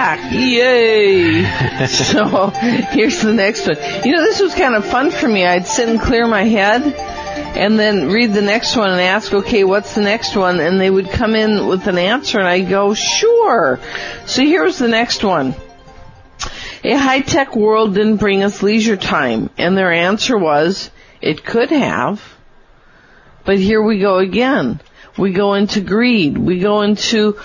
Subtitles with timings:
[0.00, 0.32] back.
[0.32, 1.44] Yay!
[1.86, 2.48] so
[2.90, 3.76] here's the next one.
[4.02, 5.44] You know, this was kind of fun for me.
[5.44, 6.82] I'd sit and clear my head
[7.54, 10.58] and then read the next one and ask, okay, what's the next one?
[10.58, 13.78] And they would come in with an answer and I'd go, sure.
[14.24, 15.54] So here's the next one.
[16.82, 19.50] A high-tech world didn't bring us leisure time.
[19.58, 20.90] And their answer was,
[21.20, 22.22] it could have.
[23.44, 24.80] But here we go again.
[25.18, 26.38] We go into greed.
[26.38, 27.38] We go into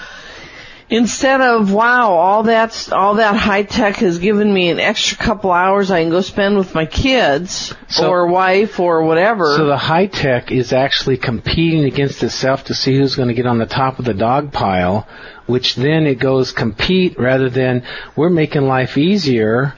[0.89, 5.51] instead of wow, all that's all that high tech has given me an extra couple
[5.51, 9.55] hours I can go spend with my kids So- or wife or whatever.
[9.57, 13.47] So the high tech is actually competing against itself to see who's going to get
[13.47, 15.07] on the top of the dog pile,
[15.45, 17.83] which then it goes compete rather than
[18.15, 19.73] we're making life easier.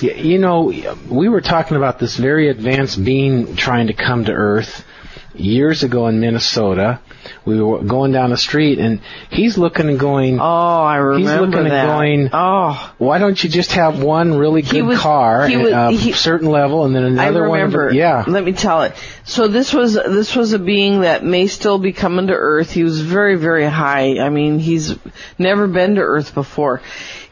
[0.00, 0.72] You know,
[1.10, 4.84] we were talking about this very advanced being trying to come to Earth
[5.40, 7.00] years ago in Minnesota.
[7.44, 11.40] We were going down the street and he's looking and going, oh, I remember He's
[11.40, 15.54] looking and going, oh, why don't you just have one really good was- car he
[15.54, 17.58] at a he- certain level and then another I one?
[17.60, 17.92] remember.
[17.92, 18.24] Yeah.
[18.26, 18.94] Let me tell it.
[19.24, 22.72] So this was this was a being that may still be coming to Earth.
[22.72, 24.18] He was very very high.
[24.18, 24.94] I mean, he's
[25.38, 26.80] never been to Earth before.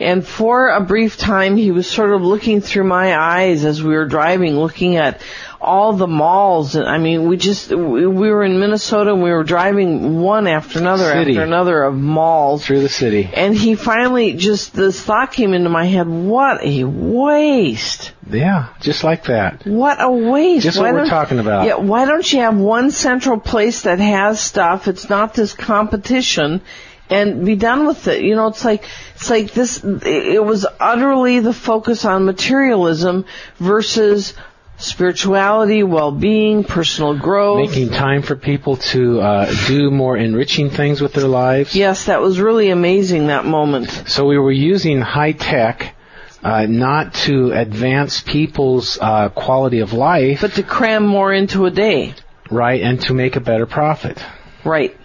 [0.00, 3.95] And for a brief time, he was sort of looking through my eyes as we
[3.95, 5.20] were driving, looking at
[5.61, 6.77] all the malls.
[6.77, 10.47] And I mean, we just we we were in Minnesota and we were driving one
[10.47, 11.33] after another City.
[11.33, 12.65] after another of malls.
[12.65, 13.28] Through the city.
[13.33, 18.12] And he finally just this thought came into my head: what a waste!
[18.31, 19.67] Yeah, just like that.
[19.67, 20.65] What a waste!
[20.65, 21.67] Just Why what we're talking about.
[21.67, 24.87] Yeah, why don't you have one central place that has stuff?
[24.87, 26.62] It's not this competition,
[27.11, 28.22] and be done with it.
[28.22, 28.84] You know, it's like
[29.15, 29.83] it's like this.
[29.83, 33.25] It was utterly the focus on materialism
[33.59, 34.34] versus
[34.79, 37.69] spirituality, well-being, personal growth.
[37.71, 41.75] Making time for people to uh, do more enriching things with their lives.
[41.75, 43.91] Yes, that was really amazing that moment.
[44.06, 45.95] So we were using high tech
[46.43, 51.71] uh, not to advance people's uh, quality of life, But to cram more into a
[51.71, 52.15] day.
[52.50, 54.22] right, and to make a better profit.
[54.65, 54.97] Right.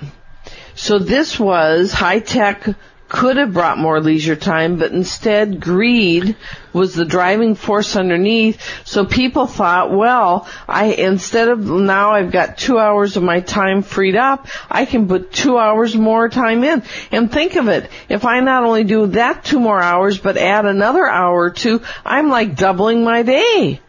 [0.75, 2.67] So this was high tech
[3.13, 6.35] could have brought more leisure time, but instead greed
[6.73, 8.59] was the driving force underneath.
[8.87, 13.83] So people thought, well, I, instead of now I've got two hours of my time
[13.83, 16.81] freed up, I can put two hours more time in.
[17.11, 20.65] And think of it, if I not only do that two more hours, but add
[20.65, 23.79] another hour or two, I'm like doubling my day.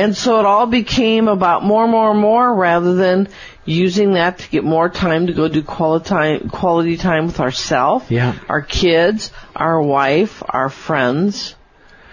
[0.00, 3.28] And so it all became about more, more, more rather than
[3.66, 8.10] using that to get more time to go do quality time, quality time with ourselves,
[8.10, 8.34] Yeah.
[8.48, 11.54] our kids, our wife, our friends.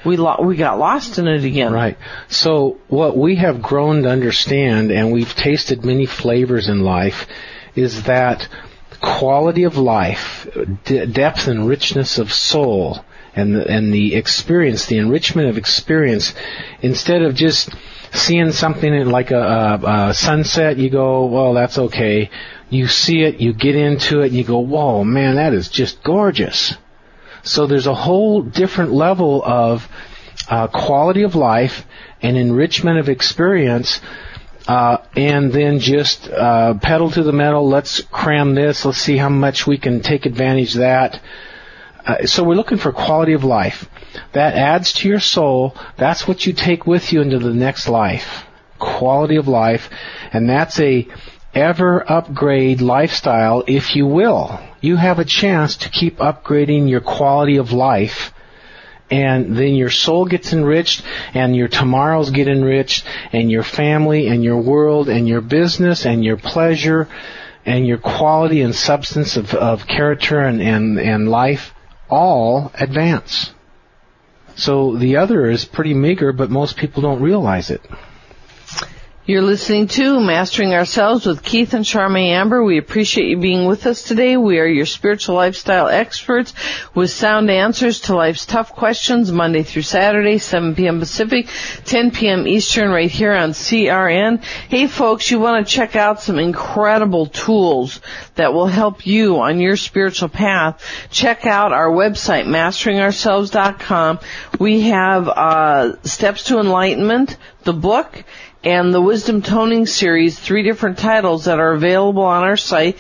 [0.06, 1.74] We lo- we got lost in it again.
[1.74, 1.98] Right.
[2.28, 7.26] So what we have grown to understand, and we've tasted many flavors in life,
[7.76, 8.48] is that
[9.02, 10.48] quality of life,
[10.86, 13.00] d- depth and richness of soul,
[13.38, 16.34] and the, and the experience, the enrichment of experience,
[16.82, 17.70] instead of just
[18.12, 22.30] seeing something in like a, a, a sunset, you go, well, that's okay.
[22.70, 26.04] You see it, you get into it, and you go, whoa, man, that is just
[26.04, 26.76] gorgeous.
[27.44, 29.88] So there's a whole different level of
[30.50, 31.86] uh, quality of life
[32.22, 34.02] and enrichment of experience,
[34.68, 37.70] uh, and then just uh, pedal to the metal.
[37.70, 38.84] Let's cram this.
[38.84, 41.22] Let's see how much we can take advantage of that.
[42.08, 43.90] Uh, so we're looking for quality of life.
[44.32, 45.76] That adds to your soul.
[45.98, 48.46] That's what you take with you into the next life.
[48.80, 49.90] Quality of life,
[50.32, 51.08] and that's a
[51.54, 54.58] ever upgrade lifestyle, if you will.
[54.80, 58.34] You have a chance to keep upgrading your quality of life
[59.10, 61.02] and then your soul gets enriched
[61.34, 66.24] and your tomorrows get enriched and your family and your world and your business and
[66.24, 67.08] your pleasure
[67.66, 71.74] and your quality and substance of, of character and, and, and life
[72.10, 73.54] all advance.
[74.56, 77.82] So the other is pretty meager, but most people don't realize it.
[79.28, 82.64] You're listening to Mastering Ourselves with Keith and Charmaine Amber.
[82.64, 84.38] We appreciate you being with us today.
[84.38, 86.54] We are your spiritual lifestyle experts
[86.96, 91.00] with sound answers to life's tough questions Monday through Saturday, 7 p.m.
[91.02, 91.50] Pacific,
[91.84, 92.48] 10 p.m.
[92.48, 94.42] Eastern right here on CRN.
[94.70, 98.00] Hey folks, you want to check out some incredible tools
[98.36, 100.82] that will help you on your spiritual path.
[101.12, 104.20] Check out our website, masteringourselves.com.
[104.58, 107.36] We have, uh, Steps to Enlightenment,
[107.66, 108.24] the book,
[108.68, 112.98] and the Wisdom Toning series, three different titles that are available on our site.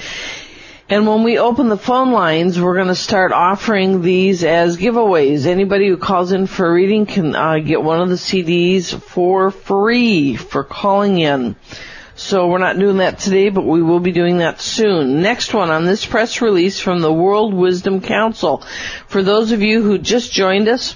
[0.87, 5.45] And when we open the phone lines, we're going to start offering these as giveaways.
[5.45, 9.51] Anybody who calls in for a reading can uh, get one of the CDs for
[9.51, 11.57] free for calling in.
[12.15, 15.21] So we're not doing that today, but we will be doing that soon.
[15.21, 18.63] Next one on this press release from the World Wisdom Council.
[19.07, 20.95] For those of you who just joined us,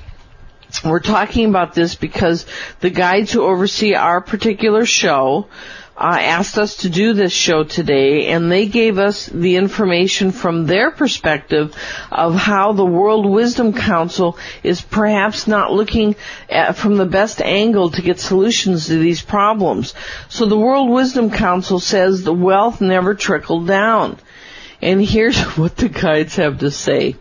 [0.84, 2.46] we're talking about this because
[2.80, 5.48] the guides who oversee our particular show
[6.02, 10.66] uh, asked us to do this show today, and they gave us the information from
[10.66, 11.76] their perspective
[12.12, 16.16] of how the World Wisdom Council is perhaps not looking
[16.50, 19.94] at, from the best angle to get solutions to these problems.
[20.28, 24.18] So the World Wisdom Council says the wealth never trickled down.
[24.82, 27.16] And here's what the guides have to say.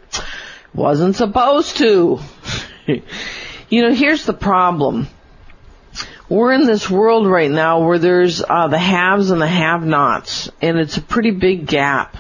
[0.73, 2.21] Wasn't supposed to.
[3.69, 5.09] you know, here's the problem
[6.31, 10.79] we're in this world right now where there's uh, the haves and the have-nots, and
[10.79, 12.17] it's a pretty big gap.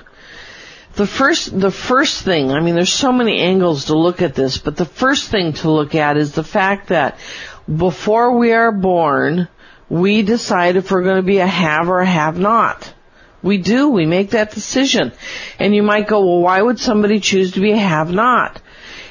[0.95, 4.59] The first, the first thing, I mean, there's so many angles to look at this,
[4.59, 7.19] but the first thing to look at is the fact that
[7.75, 9.47] before we are born,
[9.89, 12.93] we decide if we're going to be a have or a have-not.
[13.43, 13.91] We do.
[13.91, 15.13] We make that decision.
[15.59, 18.61] And you might go, well, why would somebody choose to be a have-not?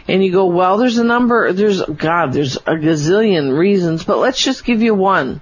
[0.10, 4.44] And you go, well, there's a number, there's, God, there's a gazillion reasons, but let's
[4.44, 5.42] just give you one.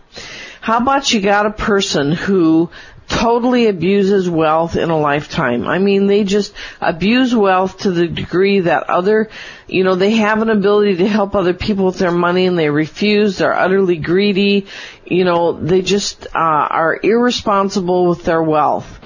[0.62, 2.70] How about you got a person who
[3.08, 5.66] totally abuses wealth in a lifetime.
[5.66, 9.30] I mean, they just abuse wealth to the degree that other,
[9.68, 12.70] you know, they have an ability to help other people with their money and they
[12.70, 13.38] refuse.
[13.38, 14.68] They're utterly greedy.
[15.06, 18.97] You know, they just uh, are irresponsible with their wealth.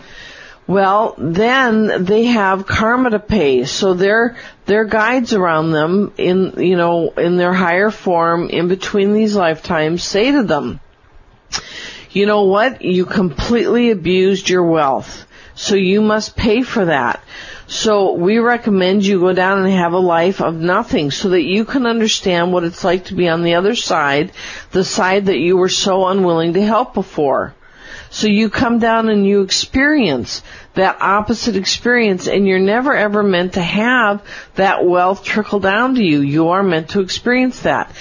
[0.72, 3.66] Well, then they have karma to pay.
[3.66, 9.12] So their their guides around them in you know in their higher form in between
[9.12, 10.80] these lifetimes say to them,
[12.12, 12.82] you know what?
[12.84, 15.28] You completely abused your wealth.
[15.56, 17.22] So you must pay for that.
[17.68, 21.66] So we recommend you go down and have a life of nothing so that you
[21.66, 24.32] can understand what it's like to be on the other side,
[24.72, 27.56] the side that you were so unwilling to help before.
[28.12, 30.44] So you come down and you experience
[30.74, 34.22] that opposite experience and you're never ever meant to have
[34.56, 36.20] that wealth trickle down to you.
[36.20, 37.96] You are meant to experience that.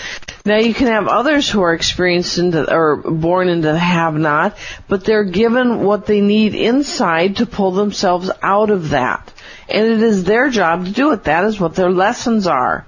[0.44, 4.58] Now you can have others who are experienced into, or born into the have not,
[4.88, 9.32] but they're given what they need inside to pull themselves out of that.
[9.68, 11.24] And it is their job to do it.
[11.24, 12.84] That is what their lessons are.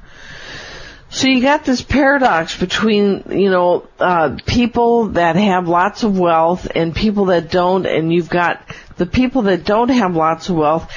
[1.13, 6.67] So you got this paradox between, you know, uh, people that have lots of wealth
[6.75, 8.63] and people that don't, and you've got
[8.97, 10.91] the people that don't have lots of wealth,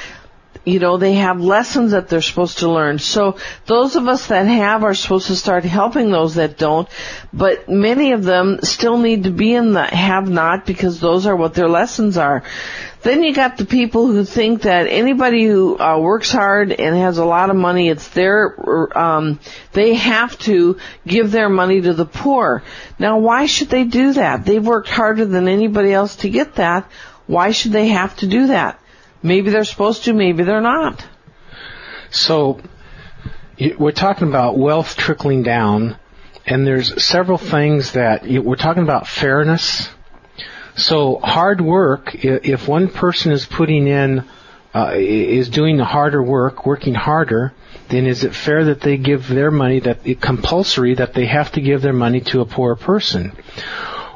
[0.66, 2.98] you know, they have lessons that they're supposed to learn.
[2.98, 6.88] So those of us that have are supposed to start helping those that don't,
[7.32, 11.36] but many of them still need to be in the have not because those are
[11.36, 12.42] what their lessons are.
[13.02, 17.18] Then you got the people who think that anybody who uh, works hard and has
[17.18, 19.38] a lot of money, it's their, um,
[19.72, 22.64] they have to give their money to the poor.
[22.98, 24.44] Now, why should they do that?
[24.44, 26.90] They've worked harder than anybody else to get that.
[27.28, 28.80] Why should they have to do that?
[29.26, 31.04] Maybe they're supposed to, maybe they're not.
[32.10, 32.60] So,
[33.78, 35.96] we're talking about wealth trickling down,
[36.46, 39.88] and there's several things that we're talking about fairness
[40.76, 44.24] so hard work, if one person is putting in,
[44.74, 47.54] uh, is doing the harder work, working harder,
[47.88, 51.62] then is it fair that they give their money, that compulsory that they have to
[51.62, 53.32] give their money to a poor person?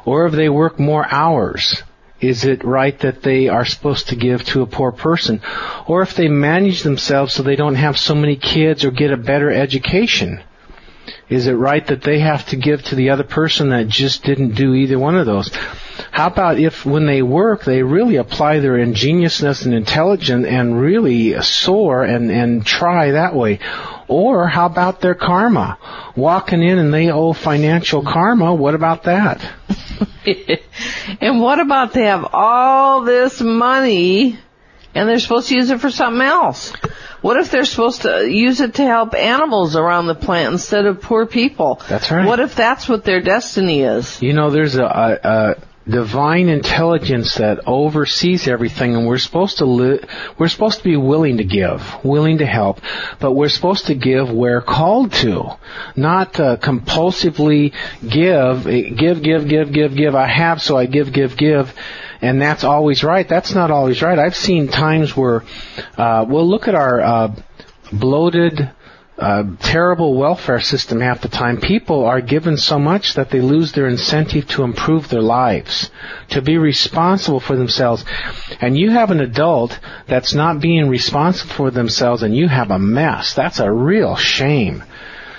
[0.05, 1.81] Or if they work more hours,
[2.21, 5.41] is it right that they are supposed to give to a poor person?
[5.87, 9.17] Or if they manage themselves so they don't have so many kids or get a
[9.17, 10.41] better education,
[11.31, 14.53] is it right that they have to give to the other person that just didn't
[14.55, 15.49] do either one of those?
[16.11, 21.41] How about if when they work, they really apply their ingeniousness and intelligence and really
[21.41, 23.59] soar and, and try that way?
[24.09, 25.77] Or how about their karma?
[26.17, 29.41] Walking in and they owe financial karma, what about that?
[31.21, 34.37] and what about they have all this money
[34.93, 36.73] and they're supposed to use it for something else?
[37.21, 41.01] What if they're supposed to use it to help animals around the plant instead of
[41.01, 41.79] poor people?
[41.87, 42.25] That's right.
[42.25, 44.21] What if that's what their destiny is?
[44.21, 45.55] You know, there's a, a, a
[45.87, 49.99] divine intelligence that oversees everything and we're supposed to li-
[50.37, 52.79] we're supposed to be willing to give willing to help
[53.19, 55.43] but we're supposed to give where called to
[55.95, 57.73] not uh, compulsively
[58.07, 61.73] give give give give give give i have so i give give give
[62.21, 65.43] and that's always right that's not always right i've seen times where
[65.97, 67.35] uh, we'll look at our uh,
[67.91, 68.71] bloated
[69.21, 71.61] uh, terrible welfare system half the time.
[71.61, 75.91] People are given so much that they lose their incentive to improve their lives,
[76.29, 78.03] to be responsible for themselves.
[78.59, 82.79] And you have an adult that's not being responsible for themselves and you have a
[82.79, 83.35] mess.
[83.35, 84.83] That's a real shame.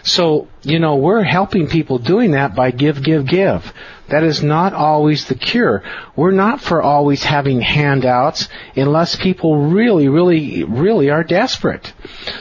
[0.05, 3.73] So, you know, we're helping people doing that by give, give, give.
[4.12, 5.83] That is not always the cure.
[6.16, 11.95] We're not for always having handouts unless people really, really, really are desperate.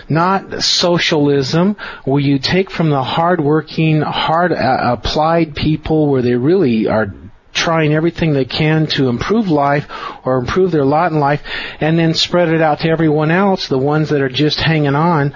[0.09, 6.89] Not socialism where you take from the hardworking, hard uh, applied people where they really
[6.89, 7.13] are
[7.53, 9.87] trying everything they can to improve life
[10.25, 11.41] or improve their lot in life
[11.79, 15.33] and then spread it out to everyone else, the ones that are just hanging on.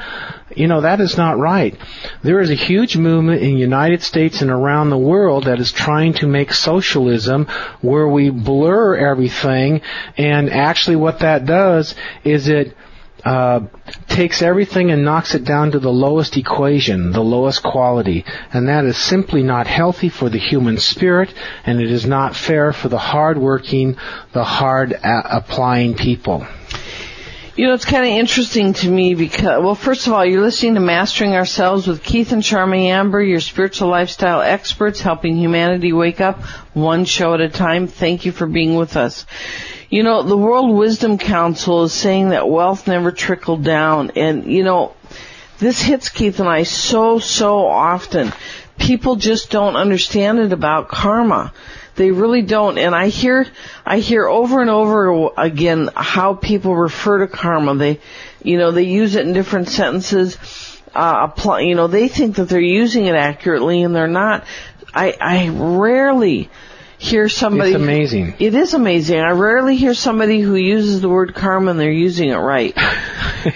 [0.55, 1.77] You know, that is not right.
[2.23, 5.71] There is a huge movement in the United States and around the world that is
[5.71, 7.47] trying to make socialism
[7.81, 9.81] where we blur everything
[10.17, 11.93] and actually what that does
[12.23, 12.75] is it
[13.25, 13.59] uh,
[14.07, 18.23] takes everything and knocks it down to the lowest equation, the lowest quality.
[18.53, 21.33] And that is simply not healthy for the human spirit,
[21.65, 23.97] and it is not fair for the hard-working,
[24.31, 26.45] the hard-applying people.
[27.57, 30.73] You know, it's kind of interesting to me because, well, first of all, you're listening
[30.73, 36.19] to Mastering Ourselves with Keith and Charmaine Amber, your spiritual lifestyle experts helping humanity wake
[36.19, 36.43] up
[36.73, 37.87] one show at a time.
[37.87, 39.25] Thank you for being with us.
[39.89, 44.11] You know, the World Wisdom Council is saying that wealth never trickled down.
[44.17, 44.93] And, you know,
[45.57, 48.33] this hits Keith and I so, so often.
[48.77, 51.53] People just don't understand it about karma.
[51.95, 52.77] They really don't.
[52.77, 53.45] And I hear,
[53.85, 57.75] I hear over and over again how people refer to karma.
[57.75, 57.99] They,
[58.43, 60.37] you know, they use it in different sentences.
[60.93, 64.45] Uh, apply, you know, they think that they're using it accurately and they're not.
[64.93, 66.49] I, I rarely
[66.97, 67.71] hear somebody.
[67.71, 68.35] It's amazing.
[68.39, 69.19] It is amazing.
[69.19, 72.73] I rarely hear somebody who uses the word karma and they're using it right.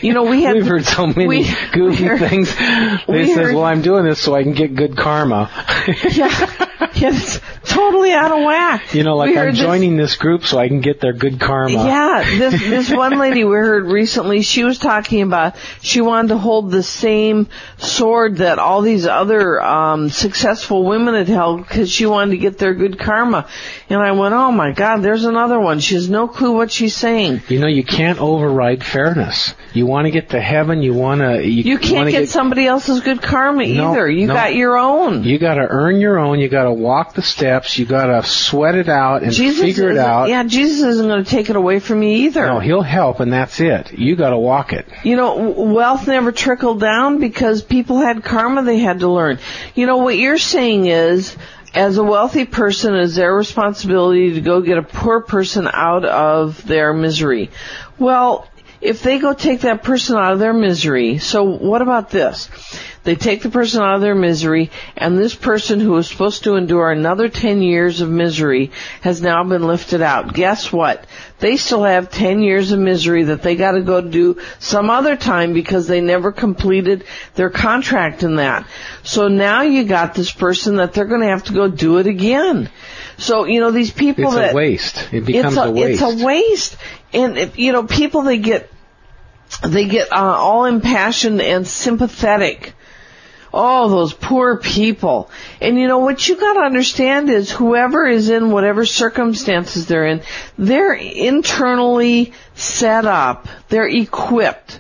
[0.02, 0.56] You know, we have.
[0.56, 2.56] We've heard so many we, goofy we heard, things.
[2.56, 5.50] They says, heard, "Well, I'm doing this so I can get good karma."
[6.12, 6.66] yeah.
[7.02, 8.94] It's totally out of whack.
[8.94, 11.74] You know, like I'm joining this, this, group so I can get their good karma.
[11.74, 16.38] Yeah, this this one lady we heard recently, she was talking about she wanted to
[16.38, 22.06] hold the same sword that all these other um successful women had held because she
[22.06, 23.48] wanted to get their good karma.
[23.90, 25.80] And I went, "Oh my God, there's another one.
[25.80, 29.54] She has no clue what she's saying." You know, you can't override fairness.
[29.74, 32.66] You want to get to heaven, you want to you, you can't get, get, somebody
[32.66, 34.10] else's good karma no, either.
[34.10, 34.34] You no.
[34.34, 35.24] got your own.
[35.24, 36.40] You got to earn your own.
[36.40, 37.78] You got to walk the steps.
[37.78, 40.30] You got to sweat it out and Jesus figure it out.
[40.30, 42.46] Yeah, Jesus isn't going to take it away from you either.
[42.46, 43.94] No, he'll help, and that's it.
[43.94, 44.88] You got to walk it.
[45.04, 49.40] You know, wealth never trickled down because people had karma they had to learn.
[49.76, 51.36] You know what you're saying is.
[51.72, 56.66] As a wealthy person, it's their responsibility to go get a poor person out of
[56.66, 57.52] their misery.
[58.00, 58.49] Well,
[58.82, 62.50] if they go take that person out of their misery, so what about this?
[63.04, 66.56] They take the person out of their misery, and this person who was supposed to
[66.56, 68.72] endure another 10 years of misery
[69.02, 70.34] has now been lifted out.
[70.34, 71.06] Guess what?
[71.40, 75.54] They still have 10 years of misery that they gotta go do some other time
[75.54, 77.06] because they never completed
[77.36, 78.68] their contract in that.
[79.04, 82.70] So now you got this person that they're gonna have to go do it again.
[83.20, 84.46] So, you know, these people it's that...
[84.46, 85.14] It's a waste.
[85.14, 86.02] It becomes a, a, waste.
[86.02, 86.78] It's a waste.
[87.14, 88.72] And, if, you know, people, they get,
[89.64, 92.74] they get uh, all impassioned and sympathetic
[93.54, 95.30] Oh, those poor people.
[95.60, 100.22] And you know, what you gotta understand is whoever is in whatever circumstances they're in,
[100.58, 104.80] they're internally set up, they're equipped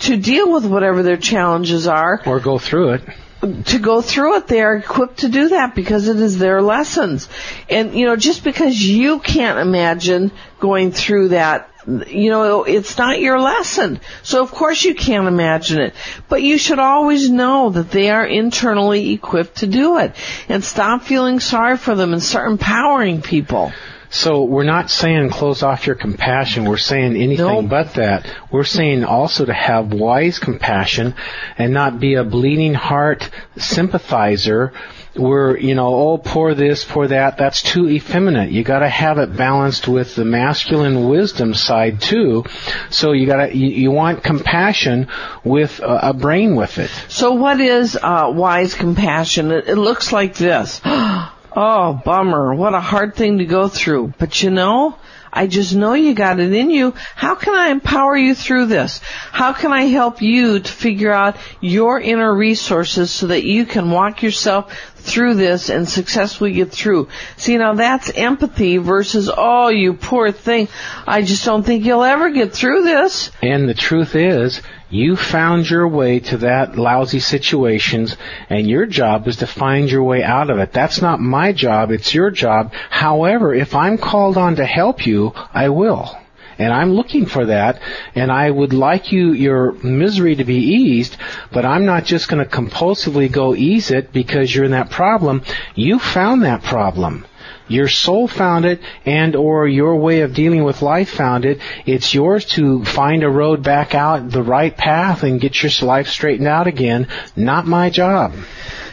[0.00, 2.20] to deal with whatever their challenges are.
[2.26, 3.02] Or go through it
[3.42, 7.28] to go through it, they are equipped to do that because it is their lessons.
[7.68, 10.30] And, you know, just because you can't imagine
[10.60, 11.68] going through that
[12.06, 14.00] you know, it's not your lesson.
[14.22, 15.94] So of course you can't imagine it.
[16.28, 20.14] But you should always know that they are internally equipped to do it.
[20.48, 23.72] And stop feeling sorry for them and start empowering people.
[24.12, 26.66] So we're not saying close off your compassion.
[26.66, 27.68] We're saying anything nope.
[27.68, 28.32] but that.
[28.50, 31.14] We're saying also to have wise compassion
[31.58, 34.72] and not be a bleeding heart sympathizer
[35.14, 37.36] we're, you know, oh, pour this, pour that.
[37.36, 38.50] That's too effeminate.
[38.50, 42.44] You gotta have it balanced with the masculine wisdom side too.
[42.88, 45.08] So you gotta, you, you want compassion
[45.44, 46.90] with a, a, brain with it.
[47.08, 49.50] So what is, uh, wise compassion?
[49.50, 50.80] It, it looks like this.
[51.56, 52.54] oh, bummer.
[52.54, 54.14] What a hard thing to go through.
[54.18, 54.96] But you know,
[55.32, 56.92] I just know you got it in you.
[57.14, 59.00] How can I empower you through this?
[59.30, 63.90] How can I help you to figure out your inner resources so that you can
[63.90, 67.08] walk yourself through this and successfully get through?
[67.36, 70.68] See, now that's empathy versus, oh, you poor thing.
[71.06, 73.30] I just don't think you'll ever get through this.
[73.42, 78.16] And the truth is, you found your way to that lousy situations
[78.50, 80.72] and your job is to find your way out of it.
[80.72, 82.72] That's not my job, it's your job.
[82.90, 86.21] However, if I'm called on to help you, I will.
[86.62, 87.80] And I'm looking for that,
[88.14, 91.16] and I would like you, your misery to be eased,
[91.50, 95.42] but I'm not just going to compulsively go ease it because you're in that problem.
[95.74, 97.26] You found that problem.
[97.72, 101.58] Your soul found it and or your way of dealing with life found it.
[101.86, 106.08] It's yours to find a road back out the right path and get your life
[106.08, 107.08] straightened out again.
[107.34, 108.34] Not my job.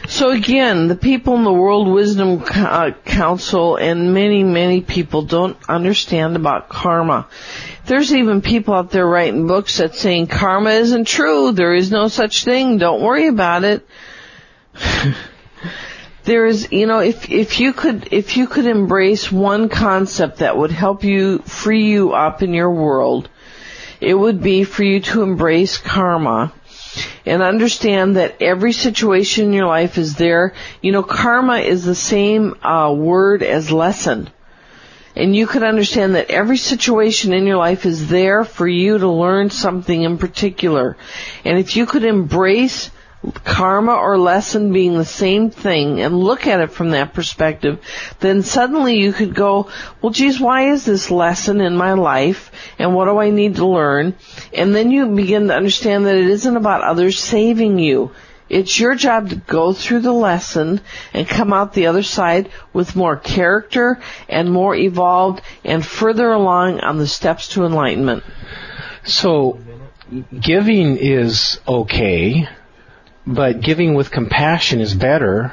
[0.08, 5.58] So again, the people in the World Wisdom uh, Council and many, many people don't
[5.68, 7.28] understand about karma.
[7.84, 11.52] There's even people out there writing books that saying karma isn't true.
[11.52, 12.78] There is no such thing.
[12.78, 13.86] Don't worry about it.
[16.24, 20.56] there is, you know, if, if you could, if you could embrace one concept that
[20.56, 23.28] would help you free you up in your world,
[24.00, 26.52] it would be for you to embrace karma
[27.26, 30.54] and understand that every situation in your life is there.
[30.80, 34.30] You know, karma is the same uh, word as lesson.
[35.16, 39.08] And you could understand that every situation in your life is there for you to
[39.08, 40.96] learn something in particular.
[41.44, 42.90] And if you could embrace
[43.44, 47.78] karma or lesson being the same thing and look at it from that perspective,
[48.20, 49.68] then suddenly you could go,
[50.00, 53.66] well geez, why is this lesson in my life and what do I need to
[53.66, 54.16] learn?
[54.54, 58.12] And then you begin to understand that it isn't about others saving you.
[58.48, 60.80] It's your job to go through the lesson
[61.12, 66.80] and come out the other side with more character and more evolved and further along
[66.80, 68.24] on the steps to enlightenment.
[69.04, 69.60] So,
[70.40, 72.48] giving is okay
[73.26, 75.52] but giving with compassion is better.